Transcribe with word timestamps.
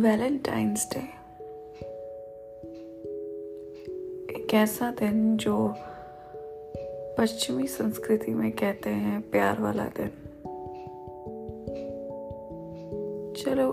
Valentine's 0.00 0.88
day. 0.92 0.98
एक 4.32 4.54
ऐसा 4.54 4.90
दिन 4.90 5.36
जो 5.36 5.74
पश्चिमी 7.18 7.66
संस्कृति 7.66 8.34
में 8.34 8.52
कहते 8.52 8.90
हैं 8.90 9.30
प्यार 9.30 9.60
वाला 9.60 9.84
दिन। 9.84 10.08
चलो, 13.36 13.72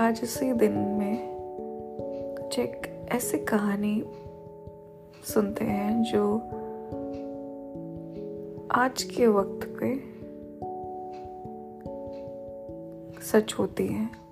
आज 0.00 0.20
इसी 0.22 0.52
दिन 0.52 0.72
में 0.72 1.18
कुछ 2.40 2.58
एक 2.58 3.06
ऐसी 3.08 3.38
कहानी 3.38 4.04
सुनते 5.24 5.64
हैं 5.64 6.02
जो 6.02 6.38
आज 8.70 9.02
के 9.02 9.26
वक्त 9.26 9.76
पे 9.82 9.98
सच 13.20 13.54
होती 13.58 13.86
है। 13.86 14.27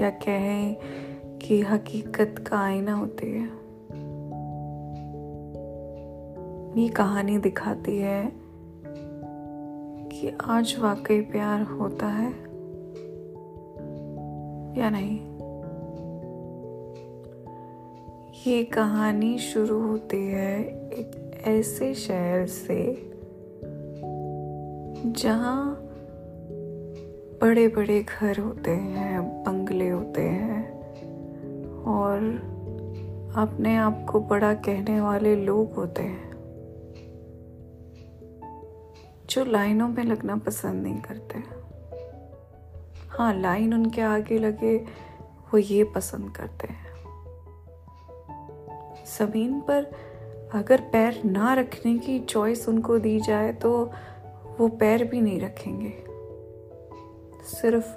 या 0.00 0.10
कहें 0.10 0.76
कि 1.38 1.60
हकीकत 1.60 2.44
का 2.48 2.58
आईना 2.58 2.94
होती 2.94 3.26
है। 3.26 3.60
ये 6.82 6.88
कहानी 6.88 7.38
दिखाती 7.38 7.98
है 7.98 8.32
कि 10.12 10.36
आज 10.44 10.76
वाकई 10.78 11.20
प्यार 11.20 11.62
होता 11.62 12.06
है 12.06 12.30
या 14.80 14.90
नहीं। 14.90 15.30
ये 18.46 18.64
कहानी 18.64 19.38
शुरू 19.38 19.86
होती 19.86 20.26
है 20.26 20.60
एक 20.88 21.40
ऐसे 21.44 21.94
शहर 21.94 22.46
से 22.46 23.10
जहाँ 25.06 25.79
बड़े 27.40 27.68
बड़े 27.68 28.02
घर 28.02 28.38
होते 28.38 28.70
हैं, 28.70 29.44
बंगले 29.44 29.88
होते 29.88 30.22
हैं 30.22 30.72
और 31.82 32.18
अपने 33.36 33.76
आप 33.76 34.06
को 34.10 34.20
बड़ा 34.20 34.54
कहने 34.54 35.00
वाले 35.00 35.36
लोग 35.36 35.72
होते 35.72 36.02
हैं। 36.02 36.30
जो 39.30 39.44
लाइनों 39.44 39.88
में 39.88 40.04
लगना 40.04 40.36
पसंद 40.36 40.82
नहीं 40.82 41.00
करते। 41.00 41.38
हाँ 43.08 43.40
लाइन 43.40 43.74
उनके 43.74 44.00
आगे 44.00 44.38
लगे, 44.38 44.76
वो 45.20 45.58
ये 45.58 45.84
पसंद 45.84 46.36
करते 46.36 46.68
हैं। 46.68 46.90
ज़मीन 49.18 49.60
पर 49.60 49.84
अगर 50.54 50.80
पैर 50.80 51.22
ना 51.24 51.54
रखने 51.54 51.98
की 51.98 52.20
चॉइस 52.20 52.68
उनको 52.68 52.98
दी 52.98 53.20
जाए 53.20 53.52
तो 53.52 53.92
वो 54.58 54.68
पैर 54.68 55.04
भी 55.04 55.20
नहीं 55.20 55.40
रखेंगे। 55.40 56.09
सिर्फ़ 57.44 57.96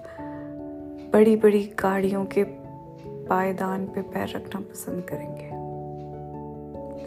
बड़ी 1.13 1.36
बड़ी 1.36 1.63
गाड़ियों 1.80 2.25
के 2.25 2.44
पायदान 3.27 3.86
पे 3.86 4.02
पैर 4.02 4.30
रखना 4.30 4.61
पसंद 4.61 5.03
करेंगे। 5.03 5.63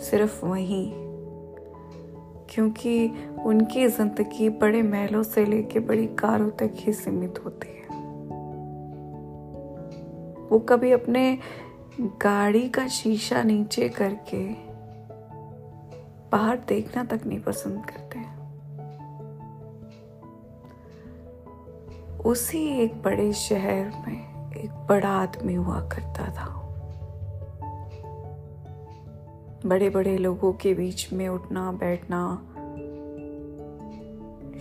सिर्फ़ 0.00 0.46
वहीं। 0.46 0.92
क्योंकि 2.50 3.10
उनकी 3.44 3.88
ज़िंदगी 3.88 4.48
बड़े 4.48 4.82
महलों 4.82 5.22
से 5.22 5.44
लेके 5.44 5.80
बड़ी 5.80 6.06
कारों 6.06 6.50
तक 6.50 6.70
ही 6.74 6.92
सीमित 6.92 7.44
होती 7.44 7.68
है। 7.68 7.86
वो 10.48 10.58
कभी 10.58 10.92
अपने 10.92 11.38
गाड़ी 12.00 12.68
का 12.68 12.88
शीशा 12.88 13.42
नीचे 13.42 13.88
करके 13.88 14.48
बाहर 16.32 16.56
देखना 16.68 17.04
तक 17.04 17.20
नहीं 17.26 17.40
पसंद 17.40 17.86
करते। 17.86 18.25
उसी 22.26 22.66
एक 22.66 23.02
बड़े 23.02 23.32
शहर 23.32 23.92
में 24.06 24.52
एक 24.52 24.70
बड़ा 24.70 25.08
आदमी 25.08 25.54
हुआ 25.54 25.80
करता 25.80 26.24
था। 26.24 26.62
बड़े 29.66 29.90
बड़े 29.90 30.18
लोगों 30.18 30.52
के 30.52 30.74
बीच 30.74 31.12
में 31.12 31.28
उठना, 31.28 31.72
बैठना, 31.72 32.42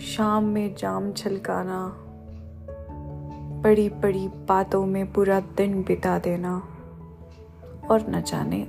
शाम 0.00 0.44
में 0.44 0.74
जाम 0.74 1.12
छलकाना 1.12 1.96
बड़ी 3.62 3.88
बड़ी 3.88 4.28
बातों 4.28 4.86
में 4.86 5.12
पूरा 5.12 5.40
दिन 5.40 5.82
बिता 5.82 6.18
देना 6.18 6.62
और 7.90 8.10
न 8.10 8.22
जाने 8.22 8.66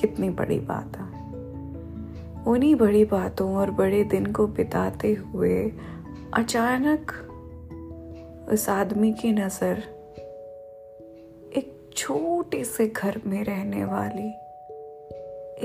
कितनी 0.00 0.30
बड़ी 0.30 0.60
बात 0.60 0.96
है। 0.96 1.22
उन्हीं 2.44 2.74
बड़ी 2.74 3.04
बातों 3.04 3.54
और 3.54 3.70
बड़े 3.70 4.04
दिन 4.04 4.32
को 4.32 4.46
बिताते 4.46 5.14
हुए 5.14 5.72
अचानक 6.34 7.26
उस 8.50 8.68
आदमी 8.68 9.12
की 9.12 9.32
नज़र 9.32 9.78
एक 11.56 11.90
छोटे 11.96 12.64
से 12.64 12.86
घर 12.86 13.20
में 13.26 13.44
रहने 13.44 13.84
वाली 13.84 14.28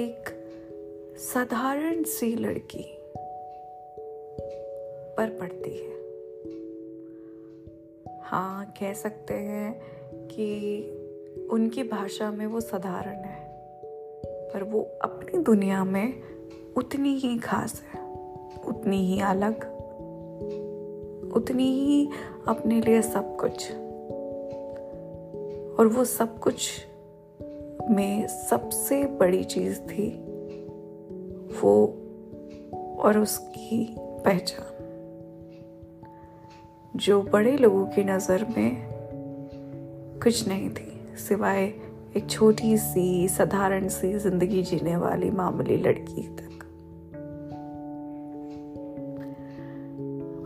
एक 0.04 0.30
साधारण 1.18 2.04
सी 2.04 2.36
लड़की 2.36 2.86
पर 5.18 5.30
पड़ती 5.30 5.78
है। 5.78 5.94
हाँ 8.24 8.74
कह 8.80 8.94
सकते 8.94 9.34
हैं 9.34 9.82
कि 10.28 11.48
उनकी 11.52 11.84
भाषा 11.84 12.32
में 12.32 12.46
वो 12.46 12.62
साधारण 12.62 13.16
है, 13.16 13.52
पर 14.54 14.64
वो 14.64 14.82
अपनी 15.02 15.40
दुनिया 15.40 15.84
में 15.84 16.24
उतनी 16.78 17.16
ही 17.16 17.40
खास 17.40 17.82
है, 17.94 18.02
उतनी 18.66 19.06
ही 19.06 19.22
अलग 19.22 19.75
उतनी 21.46 21.72
ही 21.72 22.10
अपने 22.48 22.82
लिए 22.82 23.02
सब 23.02 23.36
कुछ। 23.36 23.72
और 25.80 25.88
वो 25.88 26.06
सब 26.06 26.40
कुछ 26.40 26.70
में 27.90 28.28
सबसे 28.28 29.06
बड़ी 29.06 29.44
चीज़ 29.44 29.80
थी 29.80 30.08
वो 31.62 31.74
और 33.00 33.18
उसकी 33.18 33.96
पहचान। 34.00 34.72
जो 36.96 37.22
बड़े 37.22 37.58
लोगों 37.58 37.86
की 37.86 38.04
नज़र 38.04 38.46
में 38.58 38.78
कुछ 40.24 40.48
नहीं 40.48 40.70
थी, 40.70 41.18
सिवाय 41.18 41.64
एक 42.18 42.30
छोटी 42.30 42.78
सी, 42.78 43.28
साधारण 43.28 43.88
सी 43.88 44.14
ज़िंदगी 44.14 44.64
जीने 44.64 44.98
वाली 44.98 45.30
मामूली 45.32 45.78
लड़की 45.78 46.28
तक 46.28 46.55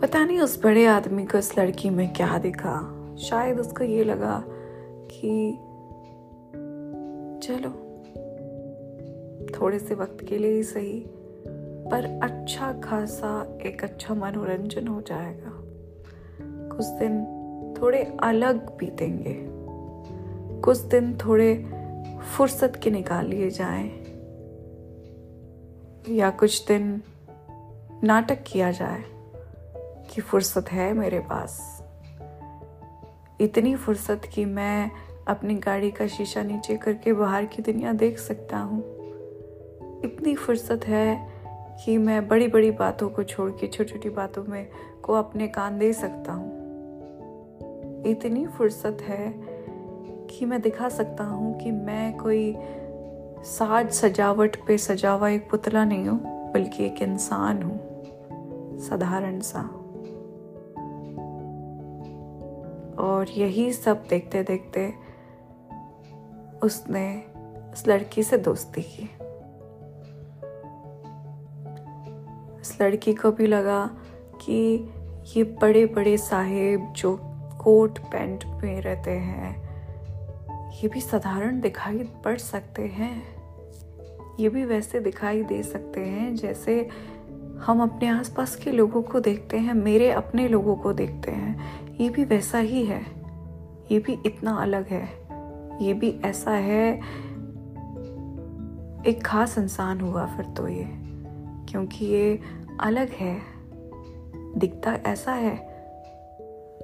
पता 0.01 0.25
नहीं 0.25 0.39
उस 0.39 0.63
बड़े 0.63 0.85
आदमी 0.85 1.25
को 1.25 1.37
इस 1.37 1.59
लड़की 1.59 1.89
में 1.89 2.13
क्या 2.13 2.37
दिखा। 2.37 2.95
शायद 3.19 3.59
उसको 3.59 3.83
ये 3.83 4.03
लगा 4.03 4.43
कि 5.11 5.51
चलो, 7.47 7.69
थोड़े 9.59 9.79
से 9.79 9.95
वक्त 9.95 10.25
के 10.29 10.37
लिए 10.37 10.51
ही 10.51 10.63
सही, 10.63 11.05
पर 11.91 12.19
अच्छा 12.23 12.73
खासा 12.73 13.57
एक 13.65 13.83
अच्छा 13.83 14.13
मनोरंजन 14.13 14.87
हो 14.87 15.01
जाएगा। 15.01 15.51
कुछ 16.75 16.85
दिन 16.85 17.25
थोड़े 17.81 18.17
अलग 18.23 18.77
बीतेंगे। 18.77 19.35
कुछ 20.61 20.77
दिन 20.77 21.17
थोड़े 21.17 21.65
फुर्सत 22.37 22.73
के 22.83 22.91
निकाल 22.91 23.25
लिए 23.25 23.49
जाएँ। 23.49 23.89
या 26.09 26.29
कुछ 26.29 26.67
दिन 26.67 27.01
नाटक 28.03 28.39
किया 28.47 28.71
जाए। 28.71 29.18
की 30.09 30.21
फुर्सत 30.21 30.71
है 30.71 30.93
मेरे 30.93 31.19
पास। 31.19 31.83
इतनी 33.41 33.75
फुर्सत 33.75 34.21
कि 34.33 34.45
मैं 34.45 34.91
अपनी 35.27 35.53
गाड़ी 35.55 35.91
का 35.91 36.07
शीशा 36.07 36.43
नीचे 36.43 36.77
करके 36.77 37.13
बाहर 37.13 37.45
की 37.45 37.61
दुनिया 37.61 37.93
देख 37.93 38.19
सकता 38.19 38.57
हूँ। 38.57 38.79
इतनी 40.05 40.35
फुर्सत 40.35 40.85
है 40.85 41.29
कि 41.85 41.97
मैं 41.97 42.27
बड़ी 42.27 42.47
बड़ी 42.47 42.71
बातों 42.71 43.09
को 43.09 43.23
छोड़ 43.23 43.51
के 43.51 43.67
छोटी 43.67 43.93
छोटी 43.93 44.09
बातों 44.09 44.43
में 44.43 44.69
को 45.03 45.13
अपने 45.13 45.47
कान 45.47 45.79
दे 45.79 45.93
सकता 45.93 46.33
हूँ। 46.33 46.59
इतनी 48.05 48.47
फुर्सत 48.47 48.97
है 49.01 49.33
कि 50.27 50.45
मैं 50.45 50.61
दिखा 50.61 50.89
सकता 50.89 51.23
हूँ 51.23 51.59
कि 51.59 51.71
मैं 51.71 52.17
कोई 52.17 52.55
साज 53.43 53.91
सजावट 53.91 54.57
पे 54.67 54.77
सजा 54.77 55.11
हुआ 55.11 55.29
एक 55.29 55.49
पुतला 55.49 55.85
नहीं 55.85 56.07
हूँ, 56.07 56.51
बल्कि 56.53 56.85
एक 56.85 57.01
इंसान 57.01 57.63
हूँ, 57.63 57.79
साधारण 58.79 59.39
सा। 59.39 59.78
और 62.99 63.29
यही 63.29 63.73
सब 63.73 64.03
देखते 64.09 64.43
देखते 64.43 64.93
उसने 66.63 67.23
उस 67.73 67.87
लड़की 67.87 68.23
से 68.23 68.37
दोस्ती 68.37 68.81
की। 68.81 69.09
इस 72.61 72.77
लड़की 72.81 73.13
को 73.13 73.31
भी 73.31 73.47
लगा 73.47 73.85
कि 74.41 74.89
ये 75.37 75.43
बड़े 75.43 75.85
बड़े 75.85 76.17
साहेब 76.17 76.93
जो 76.93 77.19
कोट 77.63 77.99
पैंट 77.99 78.45
में 78.45 78.81
रहते 78.81 79.11
हैं, 79.11 79.69
ये 80.71 80.87
भी 80.87 81.01
साधारण 81.01 81.59
दिखाई 81.61 82.03
पड़ 82.23 82.37
सकते 82.37 82.81
हैं। 82.81 83.39
ये 84.39 84.49
भी 84.49 84.65
वैसे 84.65 84.99
दिखाई 84.99 85.43
दे 85.43 85.63
सकते 85.63 85.99
हैं 85.99 86.35
जैसे 86.35 86.89
हम 87.59 87.81
अपने 87.81 88.07
आसपास 88.07 88.55
के 88.55 88.71
लोगों 88.71 89.01
को 89.01 89.19
देखते 89.19 89.57
हैं, 89.57 89.73
मेरे 89.73 90.11
अपने 90.11 90.47
लोगों 90.47 90.75
को 90.75 90.93
देखते 90.93 91.31
हैं। 91.31 91.88
ये 92.01 92.09
भी 92.09 92.23
वैसा 92.23 92.59
ही 92.59 92.85
है। 92.85 93.01
ये 93.91 93.99
भी 93.99 94.17
इतना 94.25 94.55
अलग 94.55 94.87
है। 94.87 95.03
ये 95.81 95.93
भी 95.93 96.09
ऐसा 96.25 96.51
है। 96.51 96.93
एक 99.07 99.21
खास 99.25 99.57
इंसान 99.57 100.01
हुआ 100.01 100.25
फिर 100.25 100.45
तो 100.45 100.67
ये, 100.67 100.87
क्योंकि 101.69 102.05
ये 102.05 102.39
अलग 102.79 103.09
है। 103.09 103.41
दिखता 104.57 104.93
ऐसा 104.93 105.31
है, 105.31 105.55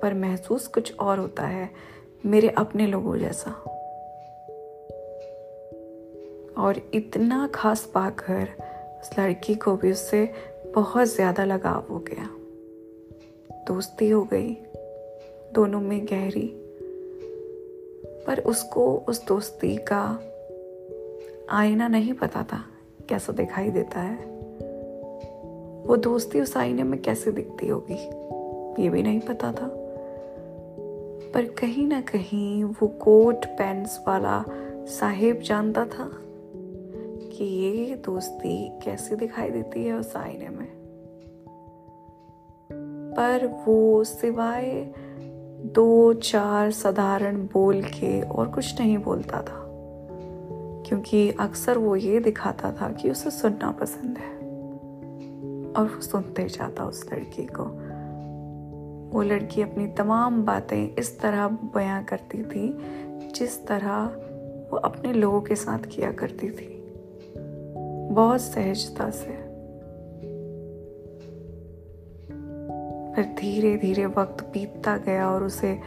पर 0.02 0.14
महसूस 0.14 0.68
कुछ 0.68 0.96
और 0.98 1.20
होता 1.20 1.48
है, 1.48 1.70
मेरे 2.26 2.50
अपने 2.50 2.88
लोगों 2.88 3.18
जैसा। 3.18 3.52
और 6.58 6.92
इतना 6.94 7.48
खास 7.48 7.86
पाकर 7.86 8.48
उस 9.02 9.20
लड़की 9.20 9.56
को 9.56 9.76
भी 9.76 9.92
उससे 9.92 10.34
बहुत 10.76 11.08
ज़्यादा 11.08 11.46
लगाव 11.46 11.86
हो 11.90 12.00
गया। 12.00 12.30
दोस्ती 13.68 14.10
हो 14.10 14.24
गई। 14.24 14.58
दोनों 15.56 15.82
में 15.82 16.06
गहरी, 16.06 16.62
पर 18.28 18.40
उसको 18.40 18.98
उस 18.98 19.28
दोस्ती 19.28 19.76
का 19.76 20.20
आईना 21.50 21.88
नहीं 21.88 22.14
पता 22.14 22.44
था 22.44 22.66
कैसा 23.10 23.34
दिखाई 23.34 23.70
देता 23.70 24.00
है। 24.00 24.26
वो 25.88 25.96
दोस्ती 25.98 26.42
उस 26.42 26.58
आईने 26.58 26.84
में 26.84 27.02
कैसे 27.02 27.32
दिखती 27.32 27.68
होगी, 27.68 28.00
ये 28.84 28.90
भी 28.90 29.04
नहीं 29.04 29.20
पता 29.20 29.52
था। 29.52 29.72
पर 31.34 31.46
कहीं 31.46 31.88
ना 31.88 32.02
कहीं 32.02 32.64
वो 32.64 32.88
कोट 32.88 33.46
पैंट्स 33.46 34.00
वाला 34.08 34.46
साहेब 34.86 35.40
जानता 35.40 35.86
था 35.86 36.12
कि 37.32 37.44
ये 37.44 37.96
दोस्ती 37.96 38.70
कैसे 38.80 39.16
दिखाई 39.16 39.50
देती 39.50 39.84
है 39.84 39.94
उस 39.94 40.16
आईने 40.16 40.50
में। 40.50 40.68
पर 43.18 43.64
वो 43.68 44.04
सिवाय 44.04 44.94
दो 45.76 46.14
चार 46.14 46.72
साधारण 46.72 47.48
बोल 47.54 47.82
के 47.82 48.22
और 48.22 48.48
कुछ 48.48 48.80
नहीं 48.80 48.98
बोलता 48.98 49.42
था। 49.42 49.66
क्योंकि 50.88 51.32
अक्सर 51.32 51.78
वो 51.78 51.96
ये 51.96 52.20
दिखाता 52.20 52.72
था 52.72 52.90
कि 52.90 53.10
उसे 53.10 53.32
सुनना 53.32 53.72
पसंद 53.72 54.18
है। 54.18 54.36
और 55.72 55.86
वो 55.86 56.02
सुनते 56.02 56.46
जाता 56.46 56.86
उस 56.86 57.10
लड़की 57.14 57.48
को। 57.60 57.64
वो 59.18 59.22
लड़की 59.24 59.62
अपनी 59.62 59.88
तमाम 59.88 60.46
बातें 60.46 60.96
इस 60.96 61.20
तरह 61.20 61.48
बयां 61.48 62.04
करती 62.04 62.44
थी, 62.44 62.78
जिस 63.32 63.68
तरह 63.68 64.06
वो 64.72 64.78
अपने 64.78 65.14
लोगों 65.14 65.42
के 65.42 65.56
साथ 65.56 65.80
किया 65.80 66.12
करती 66.12 66.50
थी। 66.50 66.94
बहुत 68.12 68.42
सहजता 68.42 69.10
से। 69.10 69.45
फिर 73.16 73.26
धीरे 73.26 73.78
धीरे 73.78 74.06
वक्त 74.06 74.44
बीतता 74.44 74.98
गया 74.98 75.30
और 75.30 75.44
उसे 75.44 75.80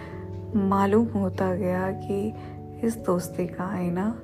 मालूम 0.56 1.06
होता 1.06 1.54
गया 1.54 1.90
कि 1.92 2.34
इस 2.86 2.96
दोस्ती 2.96 3.46
का 3.46 3.64
आईना 3.64 4.20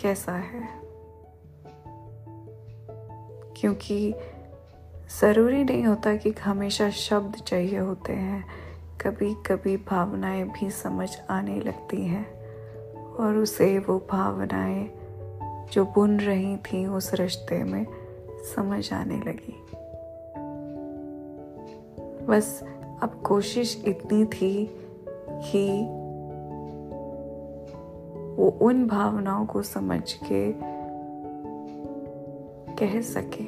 कैसा 0.00 0.32
है। 0.32 0.68
क्योंकि 3.56 4.14
ज़रूरी 5.20 5.64
नहीं 5.64 5.84
होता 5.84 6.16
कि 6.16 6.30
हमेशा 6.30 6.90
शब्द 6.90 7.34
चाहिए 7.34 7.78
होते 7.78 8.12
हैं। 8.12 8.44
कभी 9.00 9.34
कभी 9.34 9.76
भावनाएँ 9.76 10.44
भी 10.44 10.70
समझ 10.70 11.20
आने 11.30 11.60
लगती 11.60 12.04
हैं 12.06 12.32
और 13.14 13.36
उसे 13.36 13.78
वो 13.78 14.06
भावनाएँ 14.10 14.90
जो 15.72 15.84
बुन 15.84 16.20
रही 16.20 16.56
थी 16.56 16.86
उस 16.86 17.14
रिश्ते 17.14 17.64
में 17.64 17.86
समझ 18.56 18.92
आने 18.92 19.16
लगी। 19.16 19.66
बस 22.26 22.64
अब 23.02 23.22
कोशिश 23.26 23.84
इतनी 23.86 24.24
थी 24.24 24.66
कि 25.28 25.82
वो 28.42 28.58
उन 28.62 28.86
भावनाओं 28.86 29.46
को 29.46 29.62
समझ 29.62 30.12
के 30.12 30.52
कह 32.74 33.00
सके 33.00 33.44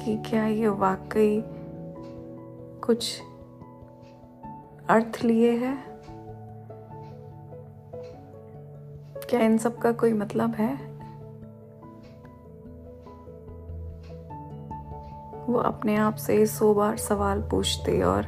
कि 0.00 0.30
क्या 0.30 0.46
ये 0.46 0.68
वाकई 0.68 1.44
कुछ 2.86 3.20
अर्थ 4.88 5.24
लिए 5.24 5.52
है? 5.52 5.78
क्या 9.30 9.40
इन 9.40 9.58
सब 9.58 9.78
का 9.78 9.92
कोई 9.92 10.12
मतलब 10.12 10.54
है? 10.54 10.87
वो 15.48 15.58
अपने 15.58 15.96
आप 15.96 16.14
से 16.14 16.46
सौ 16.46 16.74
बार 16.74 16.96
सवाल 16.96 17.42
पूछते 17.42 18.02
और 18.02 18.26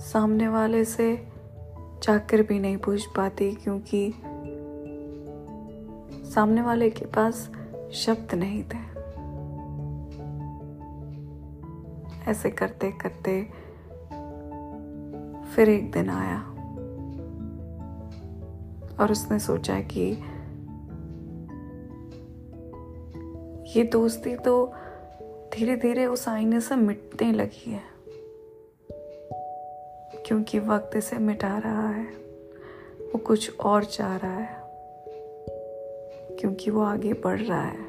सामने 0.00 0.48
वाले 0.48 0.84
से 0.84 1.28
जाकर 2.02 2.42
भी 2.42 2.58
नहीं 2.58 2.76
पूछ 2.76 3.06
पाती 3.06 3.54
क्योंकि 3.54 4.14
सामने 6.34 6.62
वाले 6.62 6.90
के 6.90 7.04
पास 7.04 7.50
शब्द 7.92 8.34
नहीं 8.34 8.62
थे। 8.62 8.96
ऐसे 12.30 12.50
करते 12.50 12.90
करते 12.90 13.42
फिर 15.54 15.68
एक 15.68 15.92
दिन 15.92 16.10
आया 16.10 16.40
और 19.00 19.12
उसने 19.12 19.38
सोचा 19.38 19.80
कि 19.80 20.10
ये 23.76 23.84
दोस्ती 23.84 24.36
तो 24.36 24.72
धीरे 25.56 25.76
धीरे 25.76 26.06
उस 26.06 26.28
आईने 26.28 26.60
से 26.60 26.76
मिटने 26.76 27.32
लगी 27.32 27.70
है, 27.70 27.82
क्योंकि 30.26 30.58
वक्त 30.58 30.96
इसे 30.96 31.18
मिटा 31.18 31.58
रहा 31.58 31.88
है। 31.90 32.04
वो 33.02 33.18
कुछ 33.18 33.58
और 33.60 33.84
चाह 33.84 34.16
रहा 34.16 34.38
है, 34.38 34.60
क्योंकि 36.36 36.70
वो 36.70 36.82
आगे 36.82 37.12
बढ़ 37.12 37.40
रहा 37.40 37.64
है। 37.64 37.86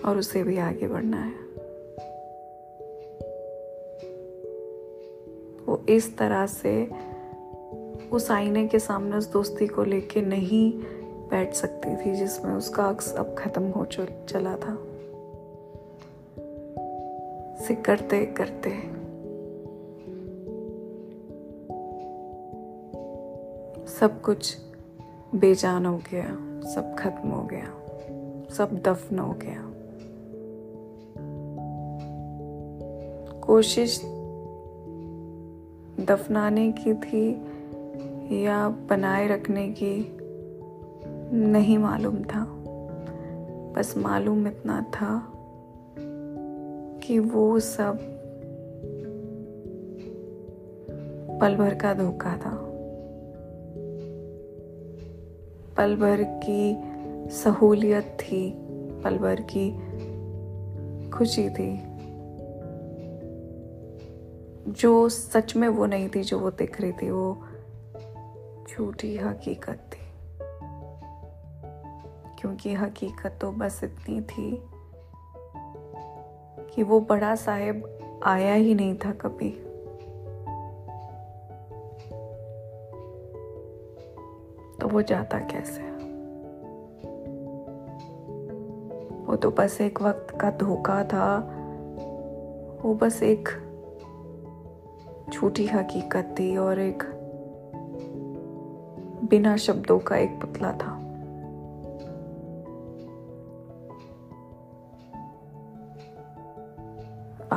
और 0.00 0.18
उसे 0.18 0.42
भी 0.42 0.58
आगे 0.58 0.88
बढ़ना 0.88 1.16
है। 1.16 1.44
वो 5.66 5.86
इस 5.88 6.16
तरह 6.18 6.46
से 6.46 6.90
उस 8.12 8.30
आईने 8.30 8.68
के 8.68 8.78
सामने 8.78 9.16
उस 9.16 9.32
दोस्ती 9.32 9.66
को 9.66 9.84
लेके 9.84 10.22
नहीं 10.22 10.93
बैठ 11.30 11.54
सकती 11.54 11.96
थी 11.96 12.14
जिसमें 12.14 12.54
उसका 12.54 12.84
अक्स 12.84 13.14
अब 13.14 13.34
खत्म 13.38 13.70
हो 13.70 13.84
चला 13.84 14.56
था। 14.56 14.78
करते 17.74 18.26
करते। 18.26 18.70
सब 23.86 24.20
कुछ 24.20 24.56
बेजान 25.34 25.86
हो 25.86 25.96
गया, 25.96 26.26
सब 26.70 26.96
खत्म 26.98 27.28
हो 27.28 27.42
गया, 27.42 27.66
सब 28.54 28.82
दफन 28.84 29.18
हो 29.18 29.32
गया। 29.32 29.70
कोशिश 33.40 34.00
दफनाने 36.00 36.72
की 36.72 36.94
थी 36.94 37.46
या 38.44 38.68
बनाए 38.68 39.28
रखने 39.28 39.68
की 39.68 40.18
नहीं 41.34 41.78
मालूम 41.78 42.22
था। 42.22 42.46
बस 43.76 43.94
मालूम 43.96 44.46
इतना 44.46 44.80
था 44.80 45.32
कि 46.98 47.18
वो 47.18 47.60
सब 47.60 47.98
पल 51.40 51.56
भर 51.56 51.74
का 51.74 51.94
धोखा 51.94 52.36
था। 52.36 52.70
पल 55.76 55.96
भर 55.96 56.18
की 56.22 56.76
सहूलियत 57.30 58.18
थी, 58.20 58.54
पल 59.04 59.18
भर 59.18 59.40
की 59.40 59.94
खुशी 61.10 61.50
थी। 61.50 61.94
जो 64.72 65.08
सच 65.08 65.56
में 65.56 65.68
वो 65.68 65.86
नहीं 65.86 66.08
थी, 66.08 66.22
जो 66.22 66.38
वो 66.38 66.50
दिख 66.50 66.80
रही 66.80 66.92
थी, 66.92 67.10
वो 67.10 67.42
झूठी 68.70 69.16
हकीकत 69.16 69.78
थी। 69.92 70.03
क्योंकि 72.44 72.74
हकीकत 72.74 73.38
तो 73.40 73.52
बस 73.52 73.80
इतनी 73.84 74.20
थी 74.20 74.62
कि 76.74 76.82
वो 76.82 77.00
बड़ा 77.00 77.34
साहेब 77.34 77.98
आया 78.24 78.54
ही 78.54 78.74
नहीं 78.74 78.94
था 78.94 79.12
कभी। 79.12 79.50
तो 84.80 84.88
वो 84.88 85.02
जाता 85.02 85.38
कैसे? 85.38 85.82
वो 89.24 89.36
तो 89.36 89.50
बस 89.50 89.80
एक 89.80 90.02
वक्त 90.02 90.38
का 90.40 90.50
धोखा 90.50 91.04
था। 91.04 91.38
वो 92.82 92.94
बस 92.94 93.22
एक 93.22 93.48
झूठी 95.32 95.66
हकीकत 95.66 96.34
थी 96.38 96.56
और 96.56 96.78
एक 96.78 97.02
बिना 99.30 99.56
शब्दों 99.56 99.98
का 99.98 100.16
एक 100.16 100.30
पुतला 100.30 100.72
था। 100.72 100.93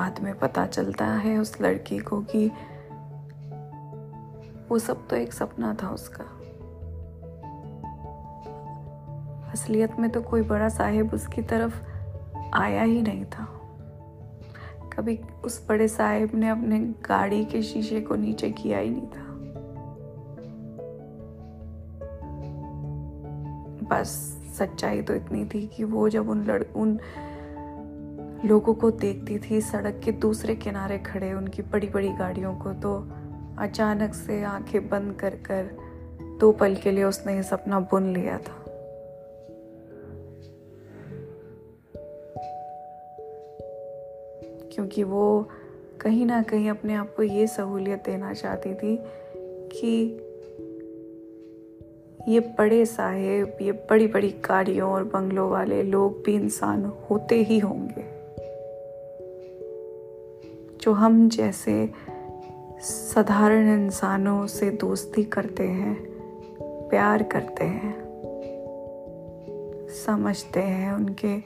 बाद 0.07 0.19
में 0.23 0.39
पता 0.39 0.65
चलता 0.65 1.05
है 1.05 1.37
उस 1.37 1.61
लड़की 1.61 1.99
को 1.99 2.21
कि 2.21 2.51
वो 4.69 4.79
सब 4.79 5.07
तो 5.07 5.15
एक 5.15 5.33
सपना 5.33 5.75
था 5.83 5.89
उसका। 5.89 6.23
असलियत 9.51 9.99
में 9.99 10.09
तो 10.09 10.21
कोई 10.21 10.41
बड़ा 10.41 10.69
साहेब 10.69 11.13
उसकी 11.13 11.41
तरफ़ 11.41 11.83
आया 12.53 12.83
ही 12.83 13.01
नहीं 13.01 13.25
था। 13.25 13.45
कभी 14.93 15.19
उस 15.45 15.69
बड़े 15.69 15.87
साहेब 15.87 16.31
ने 16.35 16.49
अपने 16.49 16.79
गाड़ी 16.79 17.45
के 17.45 17.61
शीशे 17.61 18.01
को 18.01 18.15
नीचे 18.15 18.51
किया 18.51 18.79
ही 18.79 18.89
नहीं 18.89 19.07
था। 19.07 19.27
बस 23.87 24.07
सच्चाई 24.57 25.01
तो 25.01 25.13
इतनी 25.13 25.45
थी 25.45 25.67
कि 25.67 25.83
वो 25.83 26.09
जब 26.09 26.29
उन 26.29 26.45
लड़, 26.45 26.63
उन 26.75 26.99
लोगों 28.45 28.73
को 28.73 28.91
देखती 28.91 29.39
थी, 29.39 29.61
सड़क 29.61 30.01
के 30.05 30.11
दूसरे 30.11 30.55
किनारे 30.55 30.97
खड़े 30.97 31.33
उनकी 31.33 31.61
बड़ी 31.61 31.87
बड़ी 31.87 32.09
गाड़ियों 32.09 32.55
को 32.55 32.73
तो 32.73 33.07
अचानक 33.59 34.13
से 34.13 34.43
आँखें 34.43 34.89
बंद 34.89 35.13
कर 35.13 35.29
कर 35.29 35.69
दो 36.39 36.51
पल 36.51 36.75
के 36.75 36.91
लिए 36.91 37.03
उसने 37.03 37.35
ये 37.35 37.43
सपना 37.43 37.79
बुन 37.79 38.13
लिया 38.13 38.37
था। 38.37 38.63
क्योंकि 44.73 45.03
वो 45.03 45.49
कहीं 46.01 46.25
ना 46.25 46.41
कहीं 46.41 46.69
अपने 46.69 46.93
आप 46.93 47.13
को 47.15 47.23
ये 47.23 47.47
सहूलियत 47.47 48.03
देना 48.05 48.33
चाहती 48.33 48.73
थी 48.73 48.99
कि 49.67 50.23
ये 52.27 52.39
बड़े 52.39 52.85
साहेब, 52.85 53.57
ये 53.61 53.71
बड़ी 53.71 54.07
बड़ी 54.07 54.29
गाड़ियों 54.29 54.91
और 54.91 55.03
बंगलों 55.03 55.49
वाले 55.49 55.83
लोग 55.83 56.23
भी 56.25 56.33
इंसान 56.35 56.85
होते 57.09 57.35
ही 57.35 57.59
होंगे। 57.59 58.16
जो 60.87 60.93
हम 60.93 61.29
जैसे 61.29 61.91
साधारण 62.79 63.73
इंसानों 63.73 64.47
से 64.47 64.71
दोस्ती 64.71 65.23
करते 65.23 65.63
हैं, 65.63 65.97
प्यार 66.61 67.23
करते 67.23 67.63
हैं, 67.63 67.95
समझते 70.05 70.59
हैं, 70.59 70.93
उनके 70.93 71.39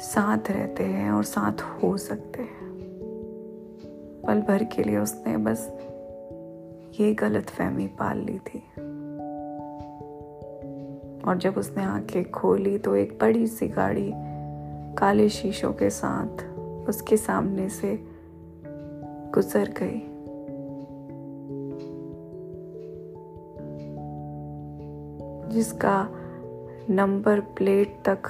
साथ 0.00 0.38
रहते 0.50 0.84
हैं 0.84 1.10
और 1.10 1.24
साथ 1.24 1.62
हो 1.62 1.96
सकते 1.96 2.42
हैं। 2.42 2.70
पल 4.26 4.40
भर 4.40 4.64
के 4.64 4.82
लिए 4.82 4.98
उसने 4.98 5.36
बस 5.36 5.72
ये 7.00 7.14
गलत 7.14 7.50
फहमी 7.50 7.86
पाल 7.86 8.18
ली 8.18 8.38
थी। 8.38 8.58
और 11.22 11.36
जब 11.36 11.54
उसने 11.58 11.84
आँखें 11.84 12.30
खोली 12.30 12.78
तो 12.78 12.96
एक 12.96 13.18
बड़ी 13.20 13.46
सी 13.46 13.68
गाड़ी 13.68 14.12
काले 14.94 15.28
शीशों 15.28 15.72
के 15.72 15.90
साथ 15.90 16.54
उसके 16.88 17.16
सामने 17.16 17.68
से 17.68 18.13
गुजर 19.34 19.74
गई 19.82 20.00
जिसका 25.52 26.08
नंबर 26.90 27.40
प्लेट 27.40 27.88
तक 28.08 28.22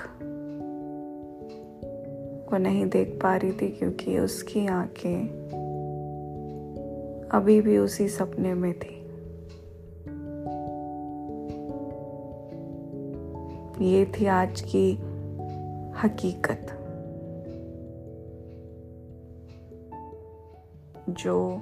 वो 2.52 2.58
नहीं 2.58 2.87
देख 2.87 3.18
पा 3.23 3.37
रही 3.37 3.52
थी 3.52 3.68
क्योंकि 3.68 4.18
उसकी 4.18 4.66
आँखें 4.66 5.44
अभी 7.32 7.61
भी 7.61 7.78
उसी 7.78 8.08
सपने 8.08 8.54
में 8.54 8.73
थी। 8.73 9.00
ये 13.84 14.04
थी 14.04 14.26
आज 14.26 14.61
की 14.61 14.92
हकीकत। 16.02 16.73
जो 21.14 21.61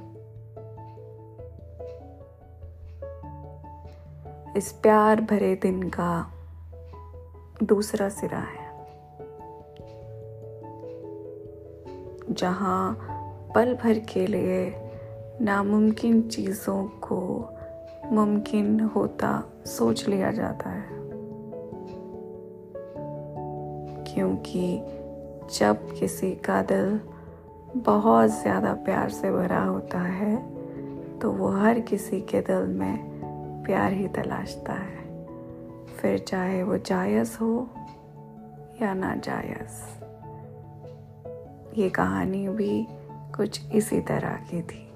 इस 4.57 4.73
प्यार 4.73 5.21
भरे 5.21 5.55
दिन 5.55 5.83
का 5.83 6.33
दूसरा 7.63 8.09
सिरा 8.09 8.39
है। 8.39 8.63
जहाँ 12.31 12.99
पल 13.55 13.75
भर 13.75 13.99
के 13.99 14.27
लिए 14.27 14.75
नामुमकिन 15.41 16.23
चीज़ों 16.23 16.85
को 16.85 17.49
मुमकिन 18.05 18.81
होता 18.81 19.45
सोच 19.67 20.09
लिया 20.09 20.33
जाता 20.33 20.71
है। 20.71 20.89
क्योंकि 24.15 24.83
जब 25.59 25.95
किसी 25.99 26.33
का 26.33 26.63
दिल 26.63 27.01
बहुत 27.77 28.31
ज़्यादा 28.33 28.73
प्यार 28.85 29.11
से 29.11 29.31
भरा 29.31 29.63
होता 29.63 30.01
है 30.01 30.37
तो 31.19 31.31
वो 31.31 31.49
हर 31.51 31.81
किसी 31.81 32.21
के 32.21 32.41
दिल 32.41 32.67
में 32.71 33.65
प्यार 33.67 33.93
ही 33.93 34.09
तलाशता 34.09 34.73
है। 34.73 35.01
फिर 35.97 36.19
चाहे 36.19 36.63
वो 36.63 36.77
जायज़ 36.79 37.37
हो 37.41 37.69
या 38.83 38.93
ना 38.95 39.15
जायज़, 39.17 39.81
ये 41.81 41.89
कहानी 41.91 42.49
भी 42.49 42.87
कुछ 43.37 43.61
इसी 43.73 44.01
तरह 44.01 44.37
की 44.51 44.63
थी। 44.63 44.92